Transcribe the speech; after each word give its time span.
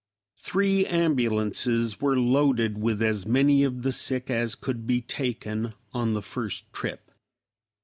Three 0.39 0.87
ambulances 0.87 2.01
were 2.01 2.19
loaded 2.19 2.75
with 2.79 3.03
as 3.03 3.27
many 3.27 3.63
of 3.63 3.83
the 3.83 3.91
sick 3.91 4.31
as 4.31 4.55
could 4.55 4.87
be 4.87 4.99
taken 4.99 5.75
on 5.93 6.15
the 6.15 6.23
first 6.23 6.73
trip. 6.73 7.11